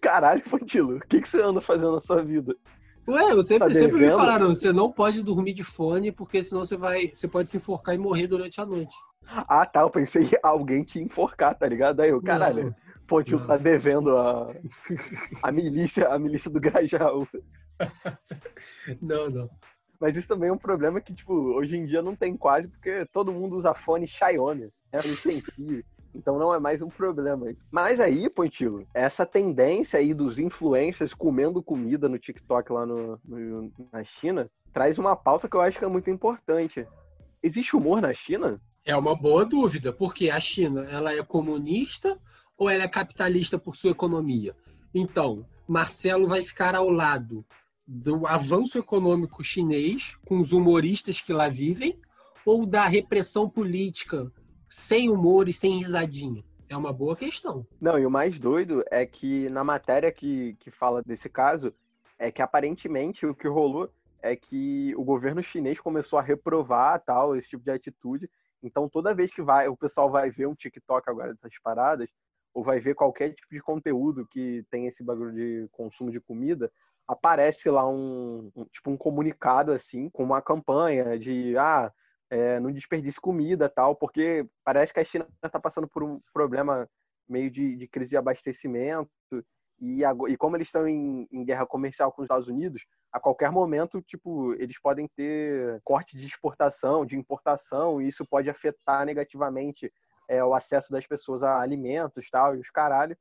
[0.01, 2.55] Caralho, Pontilo, o que, que você anda fazendo na sua vida?
[3.07, 6.65] Ué, eu sempre, tá sempre me falaram, você não pode dormir de fone, porque senão
[6.65, 7.11] você vai.
[7.13, 8.95] Você pode se enforcar e morrer durante a noite.
[9.27, 9.81] Ah, tá.
[9.81, 11.99] Eu pensei que alguém te enforcar, tá ligado?
[11.99, 12.75] Aí eu, caralho,
[13.07, 14.53] Pontilo tá devendo a,
[15.43, 17.27] a milícia, a milícia do Grajaú.
[19.01, 19.49] não, não.
[19.99, 23.05] Mas isso também é um problema que, tipo, hoje em dia não tem quase, porque
[23.11, 25.01] todo mundo usa fone Xiaomi, né?
[25.01, 25.83] sem fio.
[26.15, 27.47] Então não é mais um problema.
[27.69, 33.71] Mas aí, Pontilo, essa tendência aí dos influencers comendo comida no TikTok lá no, no,
[33.91, 36.87] na China traz uma pauta que eu acho que é muito importante.
[37.43, 38.59] Existe humor na China?
[38.85, 42.17] É uma boa dúvida, porque a China ela é comunista
[42.57, 44.55] ou ela é capitalista por sua economia?
[44.93, 47.45] Então, Marcelo vai ficar ao lado
[47.87, 51.99] do avanço econômico chinês com os humoristas que lá vivem
[52.45, 54.31] ou da repressão política
[54.69, 56.43] sem humor e sem risadinha?
[56.67, 57.65] É uma boa questão.
[57.79, 61.73] Não, e o mais doido é que na matéria que, que fala desse caso,
[62.17, 63.89] é que aparentemente o que rolou
[64.21, 68.29] é que o governo chinês começou a reprovar tal, esse tipo de atitude.
[68.63, 72.09] Então, toda vez que vai, o pessoal vai ver um TikTok agora dessas paradas,
[72.51, 76.71] ou vai ver qualquer tipo de conteúdo que tem esse bagulho de consumo de comida,
[77.07, 81.91] aparece lá um, um, tipo um comunicado assim com uma campanha de ah
[82.35, 86.87] é, não desperdice comida tal porque parece que a China está passando por um problema
[87.27, 89.09] meio de, de crise de abastecimento
[89.79, 93.51] e, e como eles estão em, em, guerra comercial com os Estados Unidos a qualquer
[93.51, 99.91] momento tipo eles podem ter corte de exportação de importação e isso pode afetar negativamente
[100.27, 103.17] é, o acesso das pessoas a alimentos tal e os caralho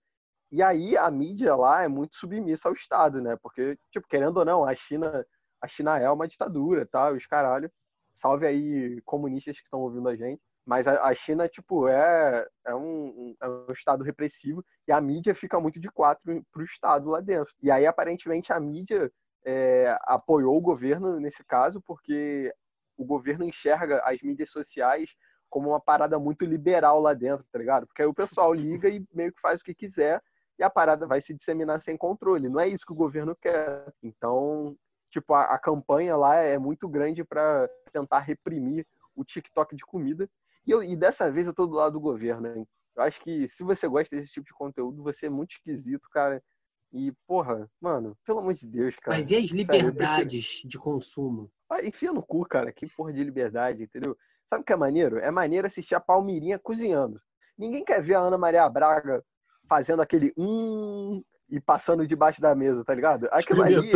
[0.51, 3.37] e aí a mídia lá é muito submissa ao Estado, né?
[3.43, 5.27] Porque, tipo, querendo ou não, a China,
[5.61, 7.11] a China é uma ditadura, tá?
[7.11, 7.69] Os caralho.
[8.15, 10.41] Salve aí comunistas que estão ouvindo a gente.
[10.67, 15.35] Mas a, a China, tipo, é, é, um, é um Estado repressivo e a mídia
[15.35, 17.53] fica muito de quatro pro Estado lá dentro.
[17.63, 19.13] E aí, aparentemente, a mídia
[19.45, 22.53] é, apoiou o governo nesse caso, porque
[22.97, 25.11] o governo enxerga as mídias sociais
[25.51, 27.87] como uma parada muito liberal lá dentro, tá ligado?
[27.87, 30.23] Porque aí o pessoal liga e meio que faz o que quiser
[30.59, 32.49] e a parada vai se disseminar sem controle.
[32.49, 33.93] Não é isso que o governo quer.
[34.03, 34.77] Então,
[35.15, 40.29] tipo, a, a campanha lá é muito grande para tentar reprimir o TikTok de comida.
[40.67, 42.67] E, eu, e dessa vez eu tô do lado do governo, hein?
[42.97, 46.43] Eu acho que se você gosta desse tipo de conteúdo, você é muito esquisito, cara.
[46.93, 49.17] E, porra, mano, pelo amor de Deus, cara.
[49.17, 51.51] Mas e as liberdades Sério, de consumo?
[51.69, 52.73] Ah, enfia no cu, cara.
[52.73, 54.17] Que porra de liberdade, entendeu?
[54.47, 55.19] Sabe o que é maneiro?
[55.19, 57.21] É maneiro assistir a Palmirinha cozinhando.
[57.59, 59.25] Ninguém quer ver a Ana Maria Braga
[59.69, 61.23] fazendo aquele hum
[61.55, 63.29] e passando debaixo da mesa, tá ligado?
[63.31, 63.89] Aquilo ali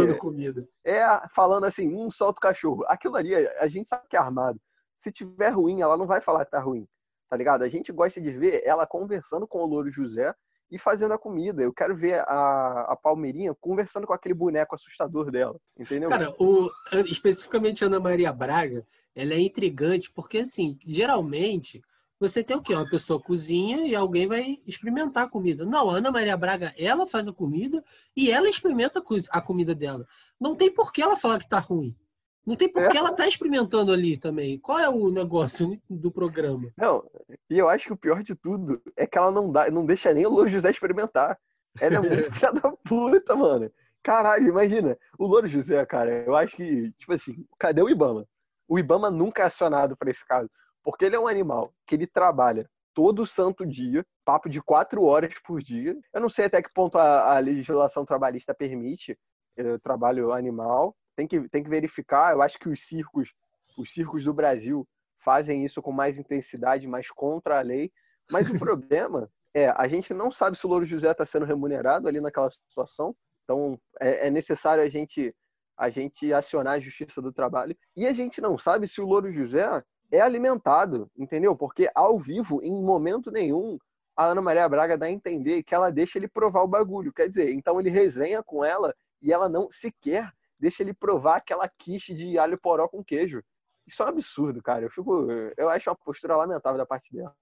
[0.84, 2.84] é, é falando assim, um solta o cachorro.
[2.86, 4.60] Aquilo ali, a gente sabe que é armado.
[5.00, 6.86] Se tiver ruim, ela não vai falar que tá ruim,
[7.28, 7.62] tá ligado?
[7.62, 10.32] A gente gosta de ver ela conversando com o Louro José
[10.70, 11.60] e fazendo a comida.
[11.60, 16.08] Eu quero ver a, a Palmeirinha conversando com aquele boneco assustador dela, entendeu?
[16.08, 16.70] Cara, o,
[17.06, 21.82] especificamente Ana Maria Braga, ela é intrigante porque, assim, geralmente
[22.20, 22.74] você tem o quê?
[22.74, 25.64] Uma pessoa cozinha e alguém vai experimentar a comida.
[25.64, 27.82] Não, a Ana Maria Braga, ela faz a comida
[28.16, 30.06] e ela experimenta a comida dela.
[30.40, 31.96] Não tem por que ela falar que tá ruim.
[32.44, 33.00] Não tem por que é.
[33.00, 34.58] ela tá experimentando ali também.
[34.58, 36.72] Qual é o negócio do programa?
[36.76, 37.04] Não,
[37.48, 40.12] e eu acho que o pior de tudo é que ela não, dá, não deixa
[40.12, 41.38] nem o Louro José experimentar.
[41.80, 43.70] Ela é muito filha da puta, mano.
[44.02, 44.96] Caralho, imagina.
[45.18, 48.26] O Louro José, cara, eu acho que, tipo assim, cadê o Ibama?
[48.66, 50.48] O Ibama nunca é acionado para esse caso.
[50.90, 55.34] Porque ele é um animal que ele trabalha todo santo dia, papo de quatro horas
[55.46, 55.94] por dia.
[56.12, 59.16] Eu não sei até que ponto a, a legislação trabalhista permite
[59.56, 60.96] eh, trabalho animal.
[61.14, 62.32] Tem que, tem que verificar.
[62.32, 63.32] Eu acho que os circos,
[63.76, 64.88] os circos do Brasil
[65.22, 67.92] fazem isso com mais intensidade, mais contra a lei.
[68.30, 72.08] Mas o problema é, a gente não sabe se o Louro José está sendo remunerado
[72.08, 73.14] ali naquela situação.
[73.44, 75.34] Então, é, é necessário a gente,
[75.76, 77.76] a gente acionar a Justiça do Trabalho.
[77.94, 81.54] E a gente não sabe se o Louro José é alimentado, entendeu?
[81.56, 83.78] Porque ao vivo, em momento nenhum,
[84.16, 87.12] a Ana Maria Braga dá a entender que ela deixa ele provar o bagulho.
[87.12, 91.68] Quer dizer, então ele resenha com ela e ela não sequer deixa ele provar aquela
[91.68, 93.42] quiche de alho poró com queijo.
[93.86, 94.84] Isso é um absurdo, cara.
[94.84, 97.34] Eu fico, eu acho uma postura lamentável da parte dela.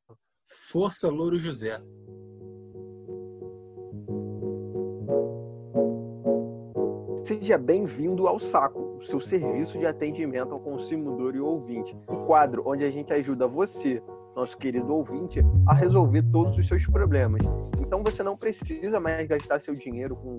[0.71, 1.81] Força Louro José.
[7.25, 11.97] Seja bem-vindo ao Saco, seu serviço de atendimento ao consumidor e ouvinte.
[12.09, 14.03] Um quadro onde a gente ajuda você,
[14.35, 17.43] nosso querido ouvinte, a resolver todos os seus problemas.
[17.81, 20.39] Então você não precisa mais gastar seu dinheiro com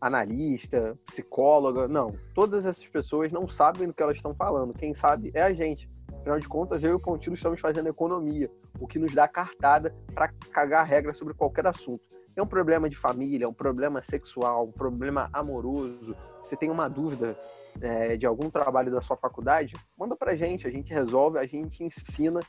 [0.00, 2.12] analista, psicóloga, não.
[2.34, 4.72] Todas essas pessoas não sabem do que elas estão falando.
[4.72, 5.88] Quem sabe é a gente.
[6.20, 9.94] Afinal de contas, eu e o Pontilo estamos fazendo economia, o que nos dá cartada
[10.14, 12.02] para cagar regra sobre qualquer assunto
[12.40, 16.88] é um problema de família, é um problema sexual, um problema amoroso, você tem uma
[16.88, 17.38] dúvida
[17.80, 21.82] é, de algum trabalho da sua faculdade, manda pra gente, a gente resolve, a gente
[21.82, 22.40] ensina,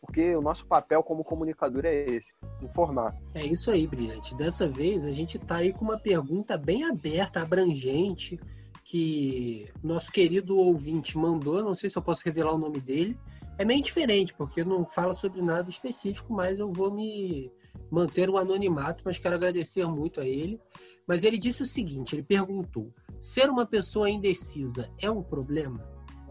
[0.00, 3.16] porque o nosso papel como comunicador é esse, informar.
[3.34, 4.34] É isso aí, Brilhante.
[4.34, 8.38] Dessa vez a gente tá aí com uma pergunta bem aberta, abrangente,
[8.84, 13.18] que nosso querido ouvinte mandou, não sei se eu posso revelar o nome dele,
[13.58, 17.52] é meio diferente, porque não fala sobre nada específico, mas eu vou me
[17.90, 20.60] manter o anonimato, mas quero agradecer muito a ele.
[21.06, 25.80] Mas ele disse o seguinte: ele perguntou: ser uma pessoa indecisa é um problema?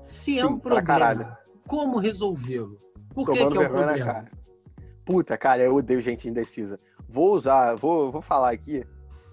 [0.06, 2.80] Se Sim, é um problema, como resolvê-lo?
[3.14, 3.98] Por que, que é um problema?
[3.98, 4.32] Cara.
[5.04, 6.80] Puta, cara, eu odeio gente indecisa.
[7.10, 8.86] Vou usar, vou, vou falar aqui.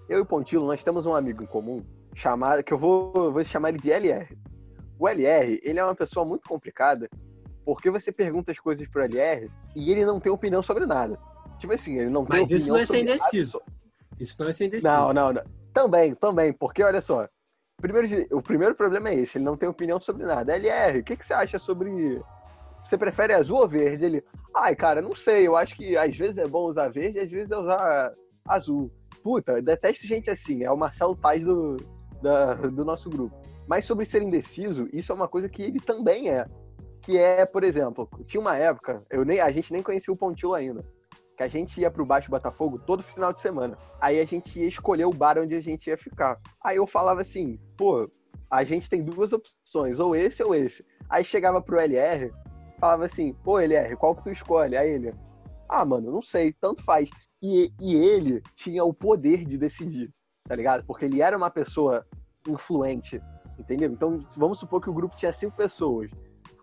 [0.07, 3.43] Eu e o Pontilo, nós temos um amigo em comum, chamado, que eu vou, vou
[3.43, 4.37] chamar ele de LR.
[4.97, 7.09] O LR, ele é uma pessoa muito complicada,
[7.65, 11.19] porque você pergunta as coisas pro LR e ele não tem opinião sobre nada.
[11.57, 13.61] Tipo assim, ele não tem Mas isso não é ser indeciso.
[14.19, 14.93] Isso não é ser indeciso.
[14.93, 15.43] Não, não, não.
[15.73, 17.27] Também, também, porque olha só.
[17.81, 20.55] Primeiro, o primeiro problema é esse, ele não tem opinião sobre nada.
[20.55, 22.21] LR, o que, que você acha sobre.
[22.83, 24.05] Você prefere azul ou verde?
[24.05, 24.23] Ele.
[24.55, 25.47] Ai, cara, não sei.
[25.47, 28.13] Eu acho que às vezes é bom usar verde, às vezes é usar
[28.47, 28.91] azul.
[29.21, 30.63] Puta, detesto gente assim.
[30.63, 31.75] É o Marcelo Paz do,
[32.21, 33.35] da, do nosso grupo.
[33.67, 36.45] Mas sobre ser indeciso, isso é uma coisa que ele também é.
[37.01, 40.55] Que é, por exemplo, tinha uma época, eu nem, a gente nem conhecia o Pontil
[40.55, 40.83] ainda
[41.35, 43.77] que a gente ia pro Baixo Botafogo todo final de semana.
[43.99, 46.39] Aí a gente ia escolher o bar onde a gente ia ficar.
[46.63, 48.09] Aí eu falava assim, pô,
[48.49, 50.85] a gente tem duas opções, ou esse ou esse.
[51.09, 52.31] Aí chegava pro LR,
[52.79, 54.77] falava assim, pô, LR, qual que tu escolhe?
[54.77, 55.13] Aí ele,
[55.67, 57.09] ah, mano, não sei, tanto faz.
[57.41, 60.11] E, e ele tinha o poder de decidir,
[60.45, 60.85] tá ligado?
[60.85, 62.05] Porque ele era uma pessoa
[62.47, 63.21] influente,
[63.59, 63.91] entendeu?
[63.91, 66.09] Então, vamos supor que o grupo tinha cinco pessoas.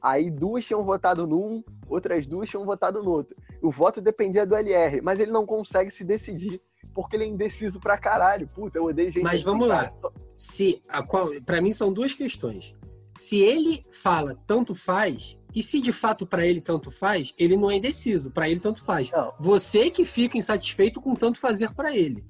[0.03, 3.37] Aí duas tinham votado num, outras duas tinham votado no outro.
[3.63, 6.61] O voto dependia do LR, mas ele não consegue se decidir
[6.93, 8.49] porque ele é indeciso pra caralho.
[8.49, 9.23] Puta, eu odeio gente.
[9.23, 9.93] Mas assim, vamos lá.
[10.37, 12.75] Se a qual, para mim são duas questões.
[13.17, 17.71] Se ele fala tanto faz, e se de fato para ele tanto faz, ele não
[17.71, 19.11] é indeciso, para ele tanto faz.
[19.11, 19.33] Não.
[19.39, 22.25] Você que fica insatisfeito com tanto fazer para ele.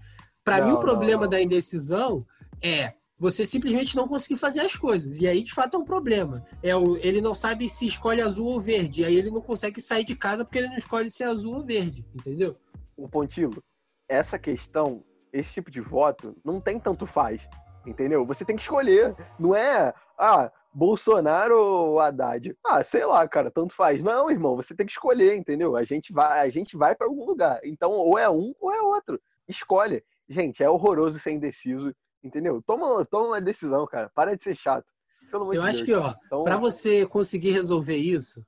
[0.44, 1.30] Para mim, o problema não, não.
[1.30, 2.26] da indecisão
[2.60, 5.20] é você simplesmente não conseguir fazer as coisas.
[5.20, 6.44] E aí, de fato, é um problema.
[6.60, 9.04] É o, ele não sabe se escolhe azul ou verde.
[9.04, 11.64] Aí ele não consegue sair de casa porque ele não escolhe se é azul ou
[11.64, 12.04] verde.
[12.12, 12.56] Entendeu?
[12.96, 13.62] o Pontilo,
[14.08, 17.48] essa questão, esse tipo de voto, não tem tanto faz,
[17.86, 18.24] entendeu?
[18.26, 22.56] Você tem que escolher, não é, ah, Bolsonaro ou Haddad?
[22.64, 24.02] Ah, sei lá, cara, tanto faz.
[24.02, 25.76] Não, irmão, você tem que escolher, entendeu?
[25.76, 27.60] A gente vai, a gente vai para algum lugar.
[27.64, 29.20] Então, ou é um ou é outro.
[29.48, 30.02] Escolhe.
[30.28, 32.62] Gente, é horroroso ser indeciso, entendeu?
[32.66, 34.10] Toma, toma uma decisão, cara.
[34.14, 34.86] Para de ser chato.
[35.30, 35.86] Pelo Eu acho Deus.
[35.86, 38.44] que, ó, Então, Para você conseguir resolver isso,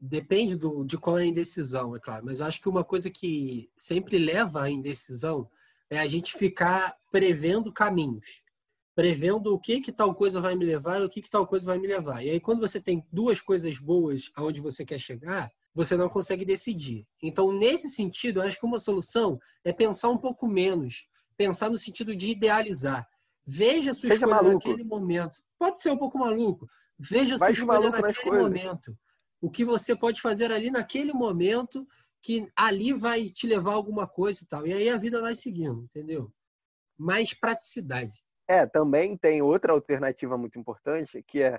[0.00, 2.24] depende do, de qual é a indecisão, é claro.
[2.24, 5.48] Mas eu acho que uma coisa que sempre leva à indecisão
[5.90, 8.42] é a gente ficar prevendo caminhos.
[8.94, 11.64] Prevendo o que que tal coisa vai me levar e o que que tal coisa
[11.66, 12.24] vai me levar.
[12.24, 16.44] E aí, quando você tem duas coisas boas aonde você quer chegar, você não consegue
[16.44, 17.06] decidir.
[17.22, 21.06] Então, nesse sentido, eu acho que uma solução é pensar um pouco menos.
[21.36, 23.06] Pensar no sentido de idealizar.
[23.50, 24.68] Veja a sua Seja escolha maluco.
[24.68, 25.42] naquele momento.
[25.58, 26.68] Pode ser um pouco maluco.
[26.98, 28.94] Veja a sua escolha naquele momento.
[29.40, 31.88] O que você pode fazer ali naquele momento
[32.20, 34.66] que ali vai te levar a alguma coisa e tal.
[34.66, 36.30] E aí a vida vai seguindo, entendeu?
[36.98, 38.22] Mais praticidade.
[38.46, 41.58] É, também tem outra alternativa muito importante, que é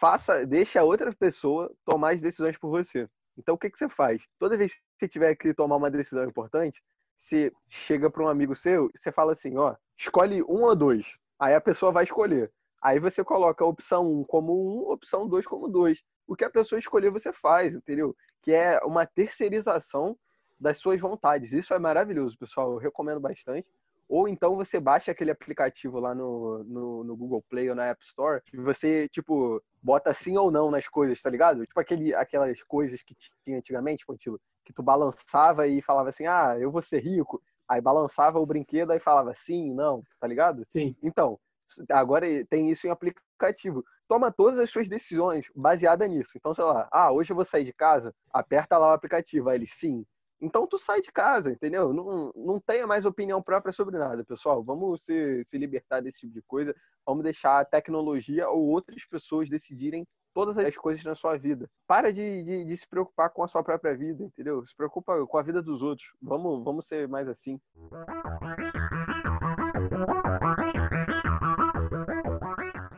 [0.00, 3.06] faça, deixe a outra pessoa tomar as decisões por você.
[3.36, 4.22] Então, o que, que você faz?
[4.38, 6.82] Toda vez que você tiver que tomar uma decisão importante,
[7.18, 11.06] você chega para um amigo seu e você fala assim, ó, escolhe um ou dois.
[11.38, 12.52] Aí a pessoa vai escolher.
[12.82, 16.02] Aí você coloca a opção 1 como 1, opção 2 como 2.
[16.26, 18.14] O que a pessoa escolher, você faz, entendeu?
[18.42, 20.16] Que é uma terceirização
[20.58, 21.52] das suas vontades.
[21.52, 22.72] Isso é maravilhoso, pessoal.
[22.72, 23.66] Eu recomendo bastante.
[24.08, 28.04] Ou então você baixa aquele aplicativo lá no, no, no Google Play ou na App
[28.04, 31.66] Store e você, tipo, bota sim ou não nas coisas, tá ligado?
[31.66, 36.56] Tipo aquele, aquelas coisas que tinha antigamente, Pontilo, que tu balançava e falava assim, ah,
[36.58, 37.42] eu vou ser rico.
[37.68, 40.64] Aí balançava o brinquedo e falava sim, não, tá ligado?
[40.68, 40.94] Sim.
[41.02, 41.38] Então,
[41.90, 43.84] agora tem isso em aplicativo.
[44.08, 46.32] Toma todas as suas decisões baseada nisso.
[46.36, 49.58] Então, sei lá, ah, hoje eu vou sair de casa, aperta lá o aplicativo, aí
[49.58, 50.04] ele sim.
[50.40, 51.92] Então tu sai de casa, entendeu?
[51.92, 54.62] Não, não tenha mais opinião própria sobre nada, pessoal.
[54.62, 56.74] Vamos se, se libertar desse tipo de coisa.
[57.06, 61.66] Vamos deixar a tecnologia ou outras pessoas decidirem todas as coisas na sua vida.
[61.86, 64.66] Para de, de, de se preocupar com a sua própria vida, entendeu?
[64.66, 66.12] Se preocupa com a vida dos outros.
[66.20, 67.58] Vamos, vamos ser mais assim.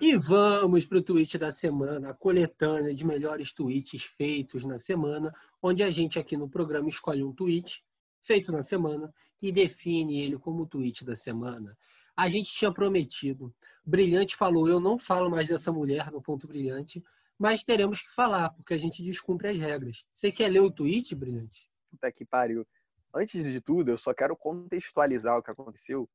[0.01, 5.33] E vamos para o tweet da semana, a coletânea de melhores tweets feitos na semana,
[5.62, 7.85] onde a gente aqui no programa escolhe um tweet
[8.20, 11.79] feito na semana e define ele como tweet da semana.
[12.16, 13.55] A gente tinha prometido.
[13.87, 17.01] Brilhante falou: Eu não falo mais dessa mulher no ponto brilhante,
[17.38, 20.05] mas teremos que falar, porque a gente descumpre as regras.
[20.12, 21.70] Você quer ler o tweet, Brilhante?
[21.90, 22.66] Puta que pariu.
[23.14, 26.09] Antes de tudo, eu só quero contextualizar o que aconteceu.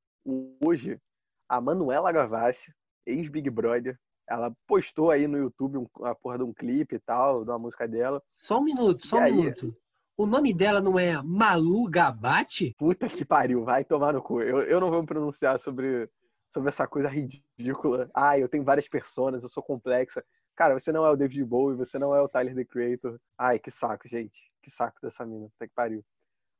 [0.64, 1.00] Hoje,
[1.50, 2.74] a Manuela Gavassi,
[3.06, 3.98] ex-Big Brother,
[4.30, 7.88] ela postou aí no YouTube a porra de um clipe e tal, de uma música
[7.88, 8.22] dela.
[8.36, 9.34] Só um minuto, só E um aí?
[9.34, 9.76] minuto.
[10.16, 12.76] O nome dela não é Malu Gabate?
[12.78, 14.42] Puta que pariu, vai tomar no cu.
[14.42, 16.08] Eu, eu não vou me pronunciar sobre,
[16.54, 18.10] sobre essa coisa ridícula.
[18.14, 20.24] Ah, eu tenho várias personas, eu sou complexa.
[20.56, 23.20] Cara, você não é o David Bowie, você não é o Tyler, The Creator.
[23.38, 24.52] Ai, que saco, gente.
[24.62, 26.06] Que saco dessa mina, puta que pariu.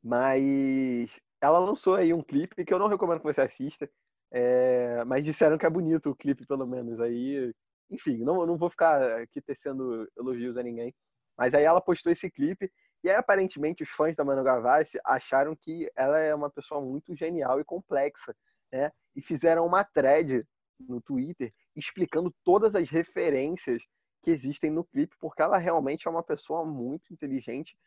[0.04, 3.90] Mas ela lançou aí um clipe que eu não recomendo que você assista.
[4.32, 7.00] é, mas disseram que é bonito o clipe, pelo menos.
[7.00, 7.54] Aí,
[7.90, 10.94] enfim, não, não vou ficar aqui tecendo elogios a ninguém.
[11.38, 12.72] Mas aí ela postou esse clipe
[13.04, 17.14] e aí, aparentemente, os fãs da Manu Gavassi acharam que ela é uma pessoa muito
[17.16, 18.34] genial e complexa,
[18.72, 18.92] né?
[19.16, 20.48] E fizeram uma thread
[20.80, 23.84] no Twitter explicando todas as referências
[24.24, 27.78] que existem no clipe, porque ela realmente é uma pessoa muito inteligente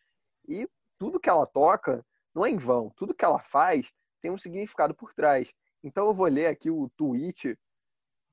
[0.48, 0.68] e
[0.98, 2.90] tudo que ela toca não é em vão.
[2.96, 5.50] Tudo que ela faz tem um significado por trás.
[5.82, 7.58] Então eu vou ler aqui o tweet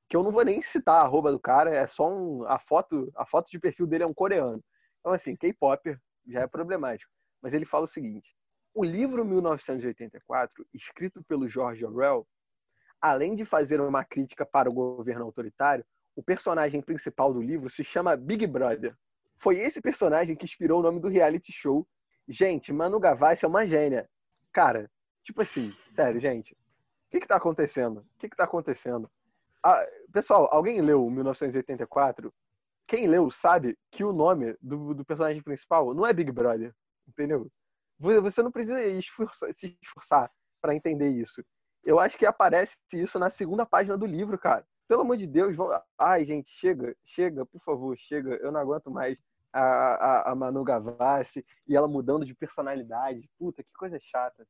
[0.10, 3.12] que eu não vou nem citar a arroba do cara, é só um, a foto,
[3.16, 4.64] a foto de perfil dele é um coreano.
[5.00, 7.12] Então assim, K-pop já é problemático.
[7.42, 8.36] Mas ele fala o seguinte:
[8.74, 12.28] o livro 1984, escrito pelo George Orwell,
[13.04, 15.84] além de fazer uma crítica para o governo autoritário,
[16.16, 18.96] o personagem principal do livro se chama Big Brother.
[19.38, 21.86] Foi esse personagem que inspirou o nome do reality show.
[22.30, 24.10] Gente, Manu Gavassi é uma gênia.
[24.54, 24.90] Cara,
[25.22, 26.54] tipo assim, sério, gente.
[26.54, 26.58] O
[27.12, 27.98] que que tá acontecendo?
[28.00, 29.12] O que que tá acontecendo?
[29.62, 32.34] Ah, pessoal, alguém leu 1984?
[32.88, 36.74] Quem leu sabe que o nome do, do personagem principal não é Big Brother,
[37.06, 37.52] entendeu?
[38.00, 41.44] Vo- Você não precisa esforçar- se esforçar para entender isso.
[41.84, 44.66] Eu acho que aparece isso na segunda página do livro, cara.
[44.88, 45.70] Pelo amor de Deus, vão...
[45.98, 48.36] ai, gente, chega, chega, por favor, chega.
[48.36, 49.18] Eu não aguento mais
[49.52, 53.30] a, a, a Manu Gavassi e ela mudando de personalidade.
[53.38, 54.46] Puta, que coisa chata.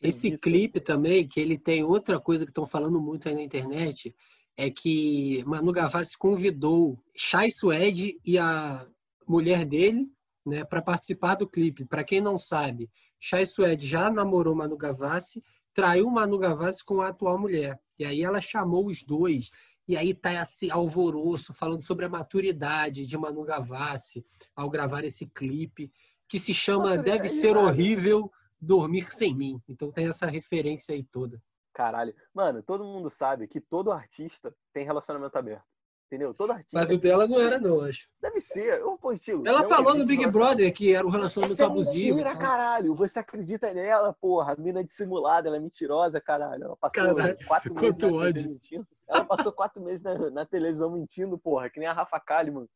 [0.00, 4.14] Esse clipe também, que ele tem outra coisa que estão falando muito aí na internet,
[4.56, 8.86] é que Manu Gavassi convidou Chai Suede e a
[9.26, 10.08] mulher dele
[10.46, 11.84] né, para participar do clipe.
[11.84, 12.88] Para quem não sabe,
[13.18, 15.42] Chai Suede já namorou Manu Gavassi,
[15.74, 17.80] traiu Manu Gavassi com a atual mulher.
[17.98, 19.50] E aí ela chamou os dois.
[19.86, 25.26] E aí tá esse alvoroço falando sobre a maturidade de Manu Gavassi ao gravar esse
[25.26, 25.92] clipe,
[26.28, 29.60] que se chama Deve Ser Horrível Dormir Sem Mim.
[29.68, 31.42] Então tem essa referência aí toda.
[31.72, 32.14] Caralho.
[32.34, 35.64] Mano, todo mundo sabe que todo artista tem relacionamento aberto.
[36.10, 36.34] Entendeu?
[36.34, 36.76] Todo artista.
[36.76, 38.08] Mas o dela não era, não, acho.
[38.20, 38.80] Deve ser.
[38.80, 39.46] Eu contigo.
[39.46, 42.16] Ela falou no Big Brother que era um relacionamento é abusivo.
[42.16, 42.96] Mentira, caralho.
[42.96, 44.54] Você acredita nela, porra.
[44.54, 46.64] A mina é dissimulada, ela é mentirosa, caralho.
[46.64, 48.50] Ela passou Caralho, quatro meses quanto na TV ódio.
[48.50, 48.88] mentindo.
[49.08, 51.70] Ela passou quatro meses na, na televisão mentindo, porra.
[51.70, 52.66] Que nem a Rafa Kalimann.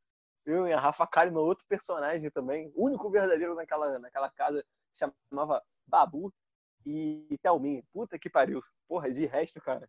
[0.46, 2.70] Eu e a Rafa Kalimann, outro personagem também.
[2.76, 6.32] O único verdadeiro naquela, naquela casa se chamava Babu
[6.86, 7.82] e Thelminha.
[7.92, 8.62] Puta que pariu.
[8.86, 9.88] Porra, de resto, cara.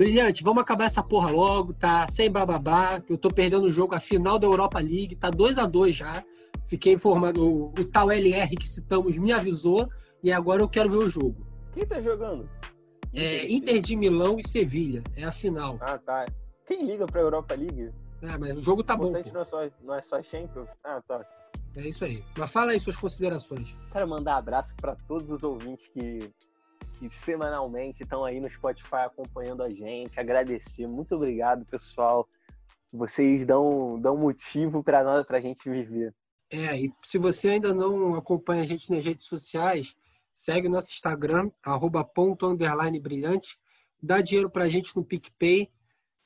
[0.00, 2.08] Brilhante, vamos acabar essa porra logo, tá?
[2.08, 3.02] Sem bababá.
[3.06, 6.24] Eu tô perdendo o jogo, a final da Europa League, tá 2 a 2 já.
[6.66, 9.86] Fiquei informado, o, o tal LR que citamos me avisou
[10.22, 11.46] e agora eu quero ver o jogo.
[11.74, 12.48] Quem tá jogando?
[13.12, 15.76] É Inter de Milão e Sevilha, é a final.
[15.82, 16.24] Ah, tá.
[16.66, 17.92] Quem liga pra Europa League?
[18.22, 19.12] É, mas o jogo tá o bom.
[19.12, 20.70] não é, só, não é só Champions.
[20.82, 21.26] Ah, tá.
[21.76, 22.24] É isso aí.
[22.38, 23.76] Mas fala aí suas considerações.
[23.92, 26.32] Quero mandar abraço para todos os ouvintes que,
[27.08, 30.20] que semanalmente estão aí no Spotify acompanhando a gente.
[30.20, 30.86] Agradecer.
[30.86, 32.28] Muito obrigado, pessoal.
[32.92, 36.14] Vocês dão, dão motivo para nós, pra gente viver.
[36.50, 39.94] É, e se você ainda não acompanha a gente nas redes sociais,
[40.34, 43.58] segue o nosso Instagram, arroba ponto underline brilhante.
[44.02, 45.70] Dá dinheiro pra gente no PicPay.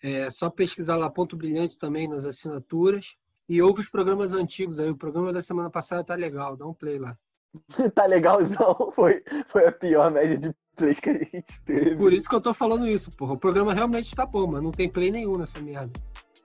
[0.02, 3.16] É só pesquisar lá ponto brilhante também nas assinaturas.
[3.48, 4.88] E ouve os programas antigos aí.
[4.88, 7.16] O programa da semana passada tá legal, dá um play lá.
[7.94, 8.92] tá legalzão.
[8.94, 11.96] Foi, foi a pior média de plays que a gente teve.
[11.96, 13.34] Por isso que eu tô falando isso, porra.
[13.34, 15.92] O programa realmente tá bom, mas não tem play nenhum nessa merda.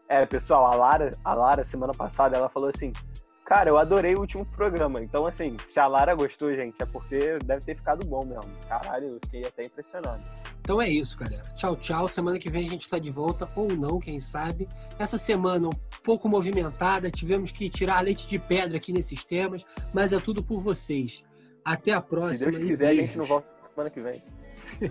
[0.07, 2.91] É, pessoal, a Lara, a Lara, semana passada, ela falou assim:
[3.49, 5.01] Cara, eu adorei o último programa.
[5.01, 8.51] Então, assim, se a Lara gostou, gente, é porque deve ter ficado bom mesmo.
[8.67, 10.21] Caralho, eu fiquei até impressionado.
[10.61, 11.45] Então é isso, galera.
[11.55, 12.07] Tchau, tchau.
[12.07, 14.69] Semana que vem a gente está de volta, ou não, quem sabe.
[14.99, 15.73] Essa semana um
[16.03, 20.61] pouco movimentada, tivemos que tirar leite de pedra aqui nesses temas, mas é tudo por
[20.61, 21.23] vocês.
[21.65, 22.51] Até a Se próxima.
[22.51, 24.21] Deus e quiser, a gente não volta semana que vem.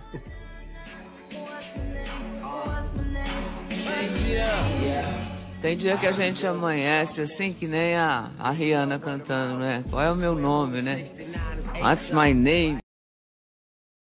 [5.61, 9.85] Tem dia que a gente amanhece assim que nem a, a Rihanna cantando, né?
[9.91, 11.05] Qual é o meu nome, né?
[11.81, 12.79] What's my name?